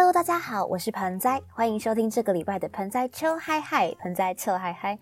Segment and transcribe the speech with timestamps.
[0.00, 4.98] Hello，大家好，我是盆栽，欢迎收听这个礼拜的盆栽秋嗨嗨，盆栽秋嗨嗨。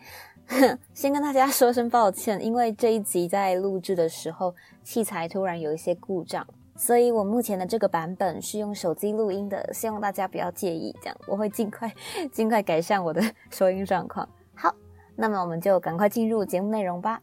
[0.93, 4.53] 先跟大家说声抱歉，因为这一集在录制的时候
[4.83, 10.93] 器材突然有一些故障，所以我目前的这个版本是用手机录音的，希望大家不要介意。
[11.01, 11.95] 这样我会尽快
[12.33, 14.29] 尽快改善我的收音状况。
[14.57, 14.75] 好，
[15.15, 17.23] 那么我们就赶快进入节目内容吧。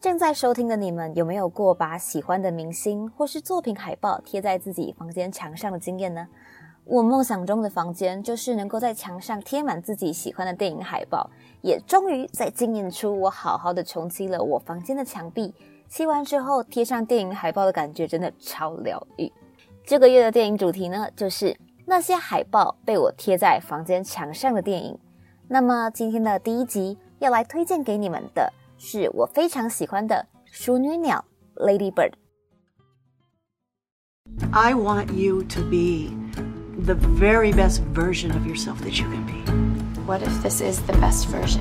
[0.00, 6.26] 正在收听的你们有没有过把喜欢的明星或是作品海报贴在自己房间墙上的经验呢？
[6.86, 11.28] 我梦想中的房间就是能够在墙上贴满自己喜欢的电影海报，
[11.60, 15.52] 也终于在今年初我好好的重漆了我房间的墙壁。
[15.88, 19.30] 漆完之后贴上电影海报的感觉真的超疗愈。
[19.84, 24.96] 这个月的电影主题呢，就是那些海报被我贴在房间墙上的电影。
[25.48, 31.24] 那么今天的第一集要来推荐给你们的是我非常喜欢的《淑女鸟》
[31.66, 32.12] （Lady Bird）。
[34.52, 36.25] I want you to be.
[36.84, 39.40] The very best version of yourself that you can be.
[40.06, 41.60] What if this is the best version?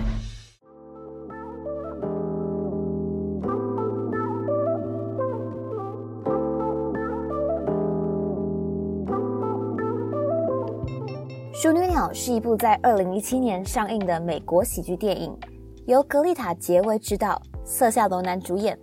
[11.68, 15.36] 《淑女鸟》是一部在二零一七年上映的美国喜剧电影，
[15.88, 18.78] 由格丽塔·杰威执导，瑟夏·罗南主演。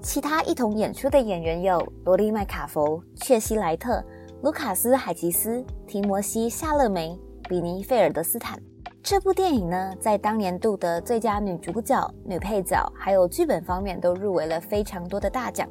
[0.00, 4.00] 其他一同演出的演员有罗莉·麦卡佛、切西·莱特。
[4.40, 8.56] 卢卡斯·海吉斯、提摩西·夏勒梅、比尼·费尔德斯坦。
[9.02, 15.68] 这部电影呢，在当年度的最佳女主角、女配角还有剧本方面都入围了非常多的大奖，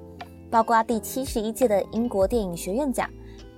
[0.52, 3.10] 包括第七十一届的英国电影学院奖、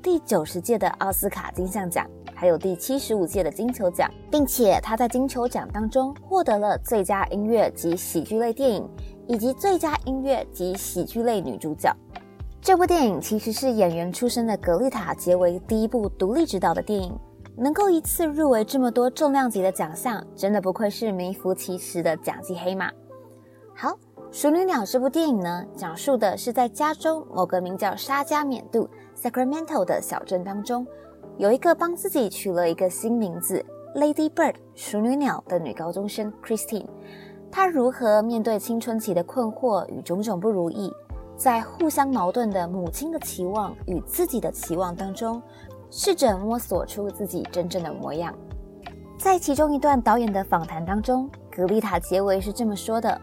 [0.04, 8.88] 第九十届的奥斯卡金像奖，还有第七十五届的金球奖，并且她在金球奖当中获得了最佳音乐及喜剧类电影，
[9.28, 11.92] 以及最佳音乐及喜剧类女主角。
[12.62, 17.18] 这部电影其实是演员出身的格丽塔·杰维第一部独立执导的电影，
[17.56, 22.92] 能够一次入围这么多重量级的奖项，真的不愧是名副其实的奖季黑马。
[23.74, 23.92] 好，
[24.30, 30.86] 《熟女鸟》这部电影呢，讲述的是在加州某个名叫沙加缅度 （Sacramento） 的小镇当中，
[31.38, 33.66] 有一个帮自己取了一个新名字
[33.96, 36.88] “Lady Bird” 熟女鸟的女高中生 Christine，
[37.50, 40.94] 她如何面对青春期的困惑与种种不如意。
[41.40, 45.42] 在互相矛盾的母亲的期望与自己的期望当中，
[45.90, 48.36] 试着摸索出自己真正的模样。
[49.18, 53.20] 在其中一段导演的访谈当中，格丽塔·结尾是这么说的：“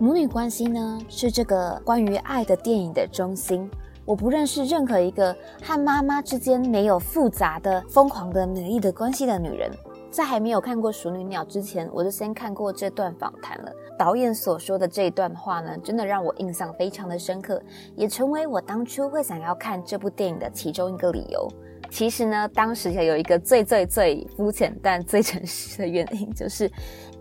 [0.00, 3.70] 母女关系呢，是这个关于爱的电影的中心。
[4.04, 9.70] 我不认识任何一个和妈妈之间没有复杂的、疯狂的、美丽的关系的女人。”
[10.14, 13.72] 在还没有看过《熟女鸟》之前，我就先看过这段访谈了。
[13.98, 17.60] 导演所说的这一段话呢，真的让我印象非常的深刻，
[17.96, 21.48] 也成为我当初会想要看这部电影的其中一个理由。
[21.90, 26.70] 其实呢，当时也有一个最最最肤浅但最诚实的原因，就是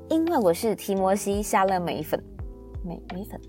[0.09, 2.23] 因为我是提摩西·夏勒梅粉，
[2.83, 3.39] 梅梅粉。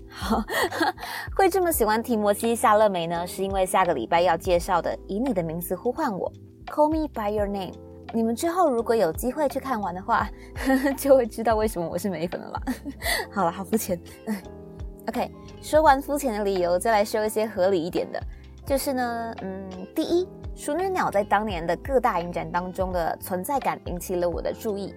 [1.37, 6.31] 会这么喜欢提摩西·夏勒梅呢，是因为下个礼拜要介绍的《以你的名字呼唤我》
[6.71, 7.84] ，Call Me by Your Name。
[8.15, 10.29] 你们之后如果有机会去看完的话，
[10.97, 12.61] 就会知道为什么我是美粉了 啦。
[13.29, 13.99] 好了，好肤浅。
[15.09, 15.29] OK，
[15.61, 18.23] 说完肤浅的理由，再来说一些合理一点的。
[18.65, 24.95] 就是呢，嗯，第一，熟女鸟在当年的各大影展当中的存在感引起了我的注意。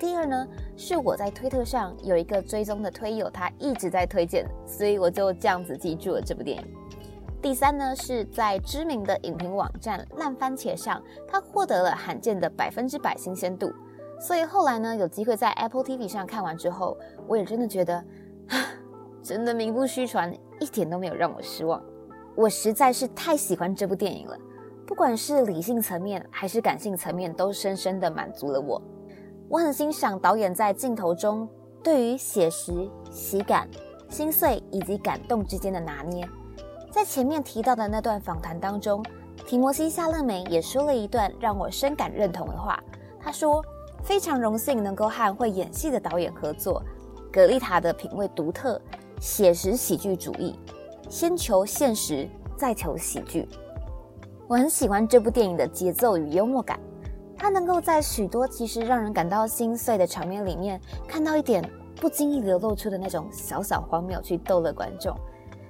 [0.00, 6.64] 第二呢，是我在推特上有一个追踪的推友，他一直在推荐，所以我就这样子记住了这部电影。
[7.44, 13.70] 第三呢，是在知名的影评网站烂番茄上，它获得了罕见的百分之百新鲜度。
[14.18, 16.96] 所以后来呢，有机会在 Apple TV 上看完之后，
[17.28, 17.96] 我也真的觉得，
[18.48, 18.56] 啊
[19.22, 21.82] 真的名不虚传，一点都没有让我失望。
[22.34, 24.38] 我实在是太喜欢这部电影了，
[24.86, 28.80] 不管是理性层面还是感性层面，都深深的满足了我。
[29.50, 31.46] 我很欣赏导演在镜头中
[31.82, 33.68] 对于写实、喜感、
[34.08, 36.26] 心碎以及感动之间的拿捏。
[36.94, 39.04] 在前面提到的那段访谈当中，
[39.44, 42.80] 提摩西·夏勒梅也说了一段让我深感认同的话。
[43.20, 43.60] 他说
[44.04, 46.80] ：“非常荣幸能够和会演戏的导演合作。
[47.32, 48.80] 格丽塔的品味独特，
[49.20, 50.56] 写实喜剧主义，
[51.10, 53.48] 先求现实，再求喜剧。
[54.46, 56.78] 我很喜欢这部电影的节奏与幽默感，
[57.36, 65.12] 它能够在许多其实让人感到心碎的场面里面，看到一点不经意流露出的那种小小荒谬，去逗乐观众。”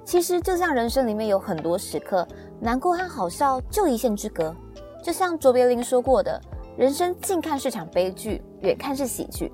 [0.05, 2.27] 其实就像人生里面有很多时刻，
[2.61, 4.55] 难过和好笑就一线之隔。
[5.03, 6.41] 就像卓别林说过的
[6.77, 9.51] ：“人生近看是场悲剧，远看是喜剧。”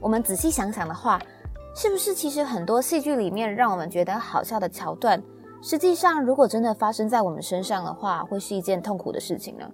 [0.00, 1.20] 我们仔细想想的话，
[1.74, 5.22] 是不是其实很多戏剧里面让我们觉得好笑的桥段，
[5.62, 9.68] 实际上如果真的发生在我们身上的话，会是一件痛苦的事情呢？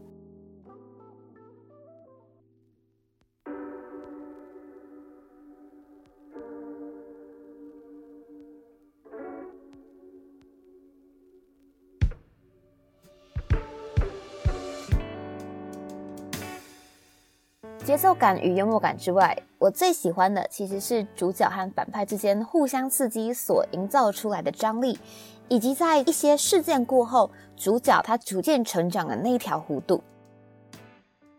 [17.95, 24.99] 节奏感与幽默感之外，我最喜欢的其实是主角和反派之间互相刺激所营造出来的张力，
[25.47, 30.03] 以及在一些事件过后，主角他逐渐成长的那一条弧度。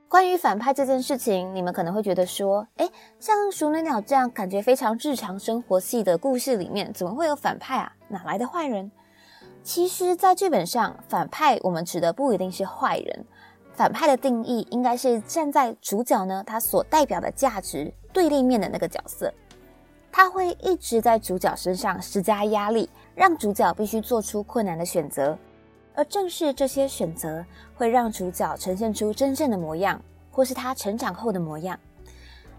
[0.07, 7.92] 关于反派这件事情，你们可能会觉得说，哎，像《熟女鸟》这样感觉非常日常生活系的故事里面，怎么会有反派啊？
[8.07, 8.90] 哪来的坏人？
[9.62, 13.25] 其实，在剧本上，反派我们指的不一定是坏人，
[13.75, 19.33] 反派的定义应该是站在主角呢他所代表的价值对立面的那个角色，
[20.12, 25.38] 他会一直在主角身上施加压力，让主角必须做出困难的选择。
[25.94, 27.45] 而正是这些选择，
[27.75, 30.01] 会让主角呈现出真正的模样，
[30.31, 31.80] 或是他成长后的模样。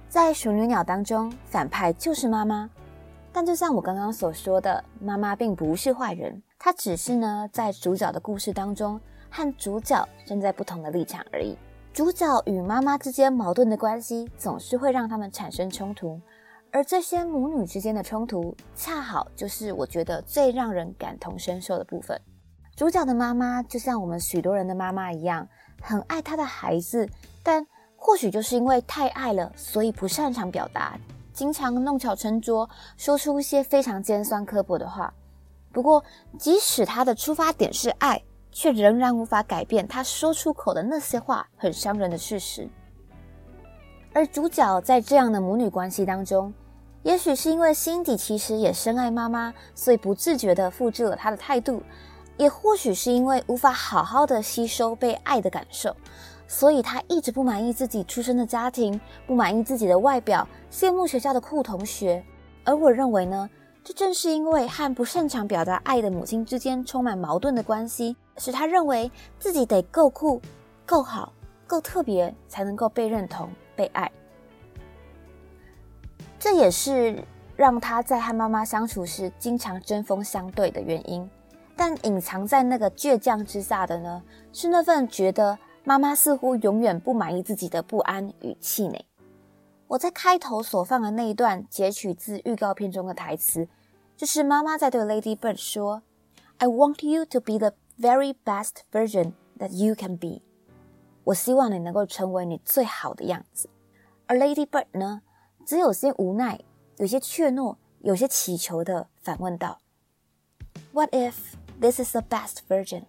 [0.09, 2.71] 在《熟女鸟》当中，反派就是妈妈，
[3.33, 8.99] 但就像我刚刚所说的，妈妈并不是坏人，她只是呢，在主角的故事当中，
[9.37, 11.55] 和主角站在不同的立场而已。
[11.93, 16.19] 主角与妈妈之间矛盾的关系，总是会让他们产生冲突，
[16.73, 22.19] 而这些母女之间的冲突，恰好就是我觉得最让人感同身受的部分。
[22.75, 25.47] 主角的妈妈就像我们许多人的妈妈一样，
[25.83, 27.07] 很爱她的孩子，
[27.43, 30.99] 但或许就是因为太爱了，所以不擅长表达，
[31.35, 32.67] 经常弄巧成拙，
[32.97, 35.13] 说出一些非常尖酸刻薄的话。
[35.73, 36.03] 不过，
[36.39, 38.23] 即使他的出发点是爱，
[38.59, 42.67] 却仍然无法改变他说出口的那些话很伤人的事实。
[44.15, 46.51] 而主角在这样的母女关系当中，
[47.03, 51.83] 也许是因为心底其实也深爱妈妈，所以不自觉地复制了她的态度。
[52.39, 55.95] 也或许是因为无法好好的吸收被爱的感受，
[56.49, 62.25] 所以他一直不满意自己出生的家庭，不满意自己的外表，羡慕学校的酷同学。
[62.65, 63.51] 而我认为呢，
[63.87, 70.43] 这正是因为和不擅长表达爱的母亲之间充满矛盾的关系，使他认为自己得够酷、
[70.85, 71.33] 够好、
[71.69, 74.11] 够特别，才能够被认同、被爱。
[76.37, 77.23] 这也是
[77.55, 81.31] 让他在和妈妈相处时经常针锋相对的原因。
[81.77, 84.21] 但隐藏在那个倔强之下的呢，
[84.53, 89.07] 是那份觉得妈妈似乎永远不满意自己的不安与气馁。
[89.89, 93.69] 我在开头所放的那一段截取自预告片中的台词，
[94.17, 96.03] 就是妈妈在对 Lady Bird 说
[96.59, 100.43] ：“I want you to be the very best version that you can be。”
[101.25, 103.69] 我希望你能够成为你最好的样子。
[104.27, 105.23] 而 Lady Bird 呢，
[105.65, 106.61] 只有些无奈，
[106.97, 109.81] 有些怯懦，有些祈求的反问道
[110.93, 111.35] ：“What if？”
[111.81, 113.05] This is the best version。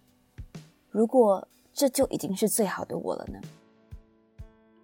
[0.90, 3.40] 如果这就已经是最好的我了呢？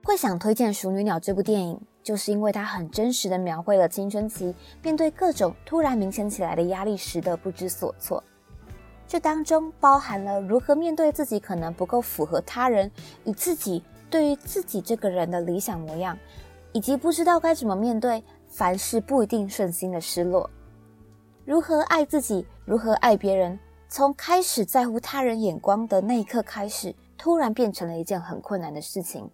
[0.05, 8.21] 会想推荐《熟女鸟》这部电影，就是因为它很真实的描绘了青春期面对各种突然明显起来的压力时的不知所措。
[9.07, 12.91] 这当中包含了如何面对自己可能不够符合他人
[13.23, 16.17] 与自己对于自己这个人的理想模样，
[16.73, 20.49] 以及不知道该怎么面对凡事不一定顺心的失落。
[21.45, 22.45] 如何爱自己？
[22.65, 23.57] 如何爱别人？
[23.87, 29.29] 从开始在乎他人眼光的那一刻开始，突然变成了一件很困难的事情。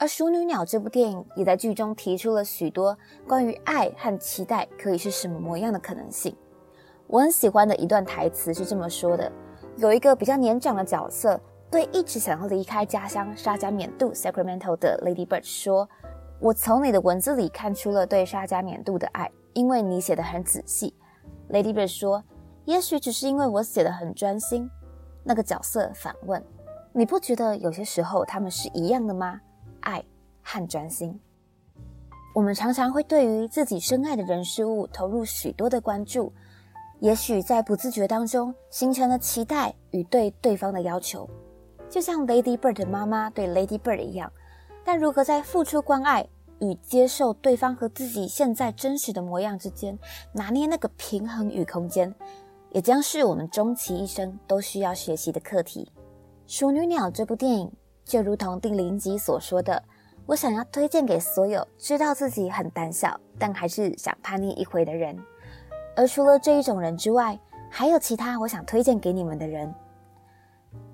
[0.00, 6.36] 而《熟女鸟》这部电影也在剧中提出了许多关于爱和期待可以是什么模样的可能性。
[7.08, 9.30] 我很喜欢的一段台词是这么说的：
[9.76, 15.88] 有一个比较年长的角色对一直想要离开家乡沙加缅度 （Sacramento） 的 Lady Bird 说
[16.38, 20.94] ：“我从你的文字里看出了对沙加缅度的爱，因为你写的很仔细。
[21.50, 22.22] ”Lady Bird 说。
[22.64, 24.70] 也许只是因为我写的很专心。
[25.24, 26.44] 那个角色反问
[26.92, 29.40] ：“你不觉得有些时候他们是一样的吗？
[29.80, 30.04] 爱
[30.42, 31.18] 和专心。”
[32.34, 36.32] 我们常常会对于自己深爱的人事物投入许多的关注，
[37.00, 41.28] 也许在不自觉当中形成了期待与对对方的要求，
[41.88, 44.32] 就像 Lady Bird 妈妈对 Lady Bird 一样。
[44.84, 46.26] 但如何在付出关爱
[46.60, 49.98] 与接受对方和自己现在真实的模样之间
[50.32, 52.14] 拿捏那个平衡与空间？
[52.70, 55.90] 也将是我们终其一生都需要学习的课题。
[56.46, 57.72] 《熟女鸟》这部电影
[58.08, 59.84] 就如同第零集所说的，
[60.24, 65.14] 我想要推荐给所有知道自己很胆小，但还是想叛逆一回的人。
[65.94, 67.38] 而除了这一种人之外，
[67.70, 69.74] 还有其他我想推荐给你们的人。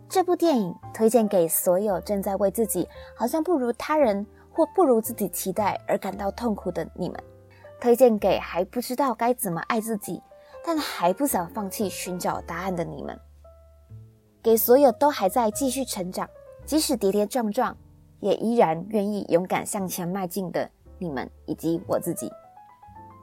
[0.08, 7.16] 这部电影推荐给所有正在为自己好像不如他人或不如自己期待而感到痛苦的你们，
[7.80, 10.20] 推荐给还不知道该怎么爱自己。
[10.66, 13.16] 但还不想放弃寻找答案的你们，
[14.42, 16.28] 给所有都还在继续成长，
[16.66, 17.76] 即使跌跌撞撞
[18.20, 22.30] 也依然愿意勇敢向前迈进的你们以及我自己。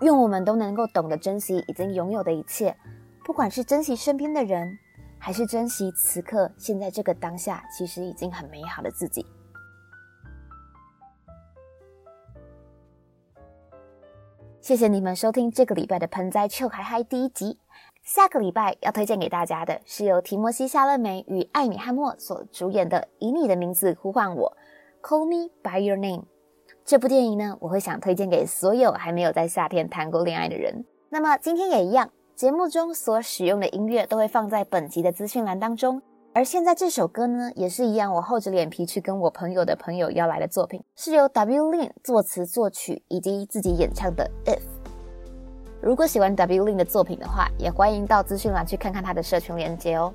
[0.01, 2.75] 愿我们都能够懂得珍惜已经拥有的一切
[3.23, 4.67] 不管是珍惜身边的人
[5.19, 9.25] 还是珍惜此刻现在这个当下其实已经很美好的自己。
[14.61, 17.57] 谢谢你们收听这个礼拜的盆栽秋海嗨第一集。
[18.03, 24.57] 下个礼拜要推荐给大家的是由提摩西·夏勒梅与艾米·汉默所主演的《以你的名字呼唤我》
[25.07, 26.25] （Call Me by Your Name）。
[26.83, 30.83] 这部电影呢，我会想推荐给所有还没有在夏天谈过恋爱的人。
[31.09, 36.01] 那么今天也一样，节目中所使用的音乐都会放在本集的资讯栏当中。
[36.33, 44.57] 而现在这首歌呢，也是一样，我厚着脸皮去跟我朋友的朋友要来的作品，是由 W Lin 作词作曲以及自己演唱的《If》。
[45.81, 50.13] 如果喜欢 W Lin 的作品的话，也欢迎到资讯栏去看看他的社群连接哦。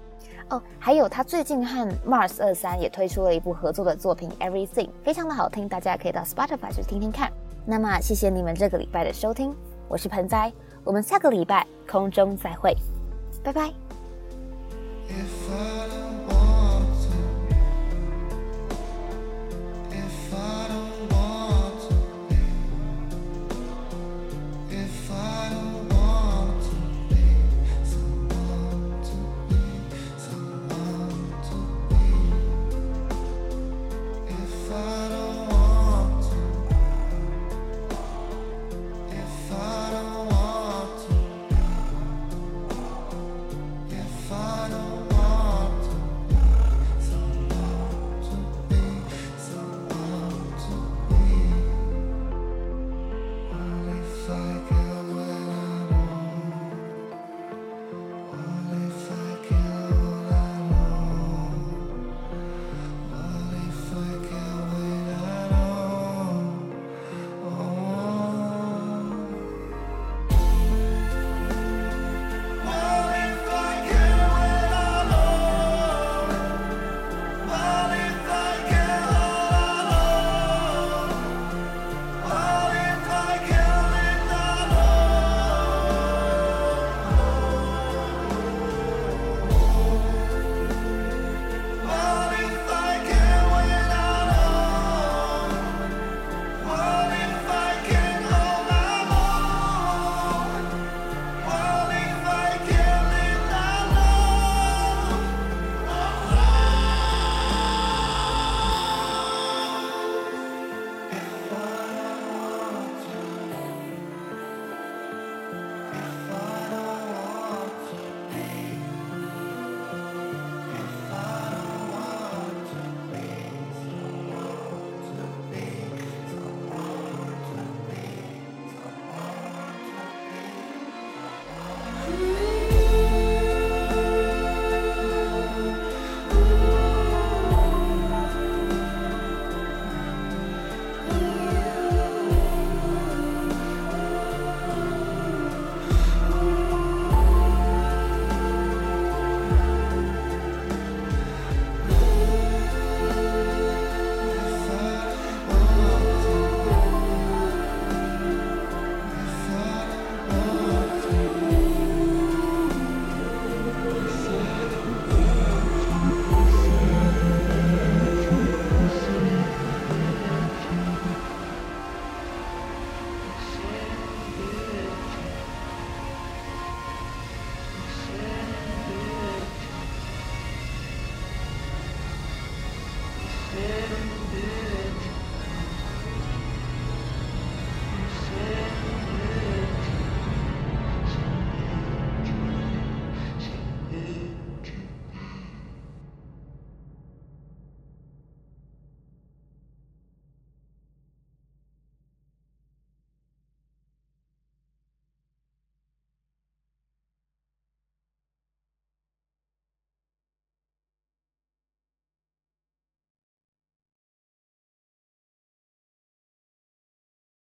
[0.49, 7.33] 哦，还有他最近和 Mars 二三也推出了一部合作的作品《Everything》，非常的好听，大家可以到 Spotify 去听听看。
[7.65, 9.53] 那么谢谢你们这个礼拜的收听，
[9.89, 10.53] 我是盆栽，
[10.85, 12.73] 我们下个礼拜空中再会，
[13.43, 13.73] 拜拜。